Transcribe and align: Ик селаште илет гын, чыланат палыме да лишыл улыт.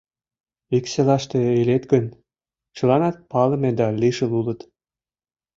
Ик 0.77 0.85
селаште 0.93 1.37
илет 1.61 1.83
гын, 1.91 2.05
чыланат 2.75 3.15
палыме 3.31 3.71
да 3.79 3.87
лишыл 4.01 4.31
улыт. 4.39 4.59